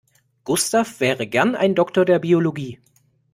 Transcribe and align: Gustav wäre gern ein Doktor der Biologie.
Gustav 0.45 0.99
wäre 0.99 1.27
gern 1.27 1.53
ein 1.55 1.75
Doktor 1.75 2.05
der 2.05 2.17
Biologie. 2.17 2.79